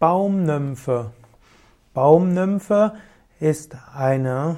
Baumnymphe. 0.00 1.12
Baumnymphe 1.92 2.94
ist 3.38 3.76
eine 3.94 4.56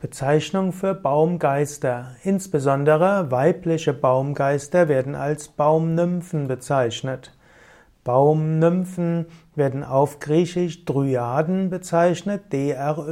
Bezeichnung 0.00 0.72
für 0.72 0.94
Baumgeister. 0.94 2.16
Insbesondere 2.22 3.30
weibliche 3.30 3.92
Baumgeister 3.92 4.88
werden 4.88 5.16
als 5.16 5.48
Baumnymphen 5.48 6.48
bezeichnet. 6.48 7.36
Baumnymphen 8.04 9.26
werden 9.54 9.84
auf 9.84 10.18
Griechisch 10.18 10.86
Dryaden 10.86 11.68
bezeichnet, 11.68 12.50
D-R-Y-A-D-E. 12.50 13.02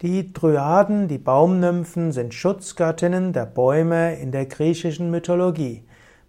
Die 0.00 0.32
Dryaden, 0.32 1.06
die 1.06 1.18
Baumnymphen, 1.18 2.12
sind 2.12 2.32
Schutzgöttinnen 2.32 3.34
der 3.34 3.44
Bäume 3.44 4.14
in 4.14 4.32
der 4.32 4.46
griechischen 4.46 5.10
Mythologie. 5.10 5.84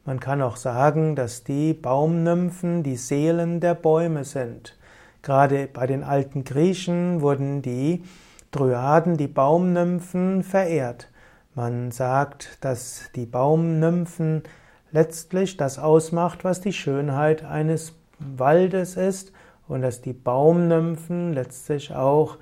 Man 0.05 0.19
kann 0.19 0.43
auch 0.43 0.55
sagen, 0.55 1.15
dass 1.15 1.43
die 1.43 1.73
Baumnymphen 1.73 2.83
die 2.83 2.95
Seelen 2.95 3.59
der 3.59 3.73
Bäume 3.73 4.23
sind. 4.23 4.77
Gerade 5.23 5.67
bei 5.67 5.87
den 5.87 6.03
alten 6.03 6.43
Griechen 6.43 7.21
wurden 7.21 7.63
die 7.63 8.03
Dryaden, 8.51 9.17
die 9.17 9.27
Baumnymphen, 9.27 10.43
verehrt. 10.43 11.09
Man 11.55 11.89
sagt, 11.89 12.63
dass 12.63 13.09
die 13.15 13.25
Baumnymphen 13.25 14.43
letztlich 14.91 15.57
das 15.57 15.79
ausmacht, 15.79 16.43
was 16.43 16.61
die 16.61 16.73
Schönheit 16.73 17.43
eines 17.43 17.95
Waldes 18.19 18.97
ist 18.97 19.31
und 19.67 19.81
dass 19.81 20.01
die 20.01 20.13
Baumnymphen 20.13 21.33
letztlich 21.33 21.95
auch 21.95 22.37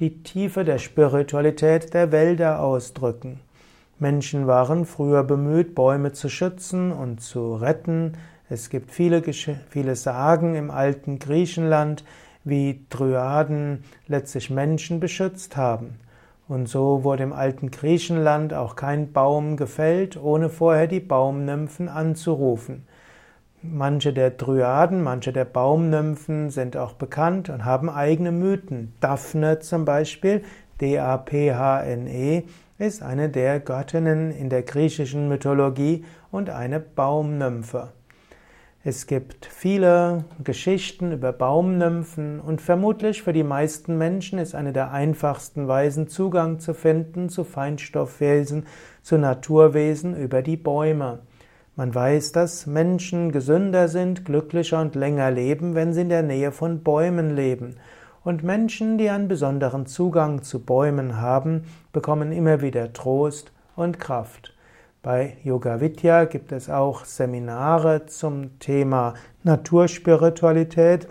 die 0.00 0.22
Tiefe 0.22 0.64
der 0.64 0.76
Spiritualität 0.76 1.94
der 1.94 2.12
Wälder 2.12 2.60
ausdrücken. 2.60 3.40
Menschen 3.98 4.46
waren 4.46 4.84
früher 4.84 5.24
bemüht, 5.24 5.74
Bäume 5.74 6.12
zu 6.12 6.28
schützen 6.28 6.92
und 6.92 7.20
zu 7.20 7.54
retten. 7.54 8.12
Es 8.50 8.68
gibt 8.68 8.90
viele, 8.90 9.22
viele 9.22 9.96
Sagen 9.96 10.54
im 10.54 10.70
alten 10.70 11.18
Griechenland, 11.18 12.04
wie 12.44 12.84
Dryaden 12.90 13.84
letztlich 14.06 14.50
Menschen 14.50 15.00
beschützt 15.00 15.56
haben. 15.56 15.98
Und 16.46 16.68
so 16.68 17.02
wurde 17.02 17.24
im 17.24 17.32
alten 17.32 17.70
Griechenland 17.70 18.54
auch 18.54 18.76
kein 18.76 19.12
Baum 19.12 19.56
gefällt, 19.56 20.16
ohne 20.16 20.48
vorher 20.48 20.86
die 20.86 21.00
Baumnymphen 21.00 21.88
anzurufen. 21.88 22.86
Manche 23.62 24.12
der 24.12 24.30
Dryaden, 24.30 25.02
manche 25.02 25.32
der 25.32 25.46
Baumnymphen 25.46 26.50
sind 26.50 26.76
auch 26.76 26.92
bekannt 26.92 27.48
und 27.48 27.64
haben 27.64 27.90
eigene 27.90 28.30
Mythen. 28.30 28.94
Daphne 29.00 29.58
zum 29.58 29.84
Beispiel, 29.84 30.44
D-A-P-H-N-E, 30.80 32.42
ist 32.78 33.02
eine 33.02 33.28
der 33.28 33.60
Göttinnen 33.60 34.30
in 34.30 34.50
der 34.50 34.62
griechischen 34.62 35.28
Mythologie 35.28 36.04
und 36.30 36.50
eine 36.50 36.80
Baumnymphe. 36.80 37.92
Es 38.88 39.08
gibt 39.08 39.46
viele 39.46 40.26
Geschichten 40.44 41.10
über 41.10 41.32
Baumnymphen 41.32 42.38
und 42.38 42.60
vermutlich 42.60 43.22
für 43.22 43.32
die 43.32 43.42
meisten 43.42 43.98
Menschen 43.98 44.38
ist 44.38 44.54
eine 44.54 44.72
der 44.72 44.92
einfachsten 44.92 45.66
Weisen 45.66 46.06
Zugang 46.06 46.60
zu 46.60 46.72
finden 46.72 47.28
zu 47.28 47.42
Feinstoffwesen, 47.42 48.66
zu 49.02 49.18
Naturwesen 49.18 50.16
über 50.16 50.40
die 50.40 50.56
Bäume. 50.56 51.18
Man 51.74 51.94
weiß, 51.94 52.30
dass 52.30 52.66
Menschen 52.66 53.32
gesünder 53.32 53.88
sind, 53.88 54.24
glücklicher 54.24 54.80
und 54.80 54.94
länger 54.94 55.32
leben, 55.32 55.74
wenn 55.74 55.92
sie 55.92 56.02
in 56.02 56.08
der 56.08 56.22
Nähe 56.22 56.52
von 56.52 56.84
Bäumen 56.84 57.34
leben. 57.34 57.74
Und 58.26 58.42
Menschen, 58.42 58.98
die 58.98 59.08
einen 59.08 59.28
besonderen 59.28 59.86
Zugang 59.86 60.42
zu 60.42 60.58
Bäumen 60.58 61.20
haben, 61.20 61.62
bekommen 61.92 62.32
immer 62.32 62.60
wieder 62.60 62.92
Trost 62.92 63.52
und 63.76 64.00
Kraft. 64.00 64.52
Bei 65.00 65.36
Yoga 65.44 65.80
Vidya 65.80 66.24
gibt 66.24 66.50
es 66.50 66.68
auch 66.68 67.04
Seminare 67.04 68.06
zum 68.06 68.58
Thema 68.58 69.14
Naturspiritualität 69.44 71.06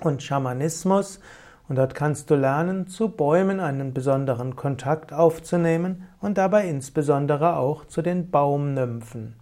und 0.00 0.22
Schamanismus. 0.22 1.20
Und 1.68 1.76
dort 1.76 1.94
kannst 1.94 2.30
du 2.30 2.36
lernen, 2.36 2.86
zu 2.86 3.10
Bäumen 3.10 3.60
einen 3.60 3.92
besonderen 3.92 4.56
Kontakt 4.56 5.12
aufzunehmen 5.12 6.08
und 6.22 6.38
dabei 6.38 6.66
insbesondere 6.68 7.56
auch 7.56 7.84
zu 7.84 8.00
den 8.00 8.30
Baumnymphen. 8.30 9.39